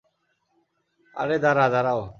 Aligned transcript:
আরে, 1.15 1.35
দাঁড়া, 1.39 1.65
দাঁড়াও। 1.69 2.01